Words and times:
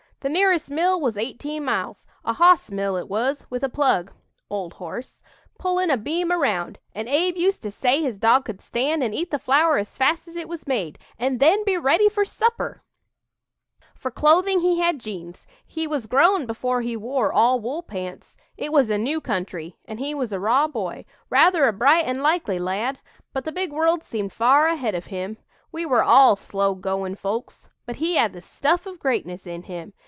The 0.21 0.29
nearest 0.29 0.69
mill 0.69 1.01
was 1.01 1.17
eighteen 1.17 1.65
miles. 1.65 2.05
A 2.23 2.33
hoss 2.33 2.69
mill 2.69 2.95
it 2.95 3.07
was, 3.09 3.47
with 3.49 3.63
a 3.63 3.69
plug 3.69 4.11
(old 4.51 4.73
horse) 4.73 5.23
pullin' 5.57 5.89
a 5.89 5.97
beam 5.97 6.31
around; 6.31 6.77
and 6.93 7.09
Abe 7.09 7.37
used 7.37 7.63
to 7.63 7.71
say 7.71 8.03
his 8.03 8.19
dog 8.19 8.45
could 8.45 8.61
stand 8.61 9.01
and 9.01 9.15
eat 9.15 9.31
the 9.31 9.39
flour 9.39 9.79
as 9.79 9.97
fast 9.97 10.27
as 10.27 10.35
it 10.35 10.47
was 10.47 10.67
made, 10.67 10.99
and 11.17 11.39
then 11.39 11.65
be 11.65 11.75
ready 11.75 12.07
for 12.07 12.23
supper! 12.23 12.83
"For 13.95 14.11
clothing 14.11 14.59
he 14.59 14.77
had 14.79 14.99
jeans. 14.99 15.47
He 15.65 15.87
was 15.87 16.05
grown 16.05 16.45
before 16.45 16.81
he 16.81 16.95
wore 16.95 17.33
all 17.33 17.59
wool 17.59 17.81
pants. 17.81 18.37
It 18.57 18.71
was 18.71 18.91
a 18.91 18.99
new 18.99 19.21
country, 19.21 19.75
and 19.85 19.99
he 19.99 20.13
was 20.13 20.31
a 20.31 20.39
raw 20.39 20.67
boy, 20.67 21.03
rather 21.31 21.65
a 21.67 21.73
bright 21.73 22.05
and 22.05 22.21
likely 22.21 22.59
lad; 22.59 22.99
but 23.33 23.43
the 23.43 23.51
big 23.51 23.71
world 23.73 24.03
seemed 24.03 24.33
far 24.33 24.67
ahead 24.67 24.93
of 24.93 25.07
him. 25.07 25.37
We 25.71 25.83
were 25.83 26.03
all 26.03 26.35
slow 26.35 26.75
goin' 26.75 27.15
folks. 27.15 27.69
But 27.87 27.95
he 27.95 28.17
had 28.17 28.33
the 28.33 28.41
stuff 28.41 28.85
of 28.85 28.99
greatness 28.99 29.47
in 29.47 29.63
him. 29.63 29.93